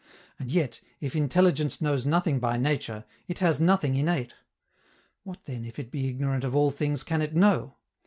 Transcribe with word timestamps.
And 0.39 0.51
yet, 0.51 0.81
if 0.99 1.15
intelligence 1.15 1.79
knows 1.79 2.07
nothing 2.07 2.39
by 2.39 2.57
nature, 2.57 3.05
it 3.27 3.37
has 3.37 3.61
nothing 3.61 3.95
innate. 3.95 4.33
What, 5.21 5.43
then, 5.43 5.63
if 5.63 5.77
it 5.77 5.91
be 5.91 6.09
ignorant 6.09 6.43
of 6.43 6.55
all 6.55 6.71
things, 6.71 7.03
can 7.03 7.21
it 7.21 7.35
know? 7.35 7.77